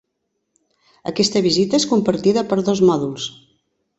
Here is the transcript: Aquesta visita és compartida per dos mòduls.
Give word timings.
Aquesta 1.11 1.43
visita 1.47 1.79
és 1.81 1.85
compartida 1.93 2.45
per 2.53 2.59
dos 2.71 2.83
mòduls. 2.91 3.31